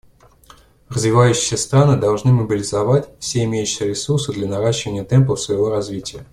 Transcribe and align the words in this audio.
Развивающиеся 0.89 1.57
страны 1.57 1.95
должны 1.95 2.33
мобилизовать 2.33 3.09
все 3.19 3.43
имеющиеся 3.43 3.85
ресурсы 3.85 4.33
для 4.33 4.47
наращивания 4.47 5.03
темпов 5.03 5.39
своего 5.39 5.69
развития. 5.69 6.25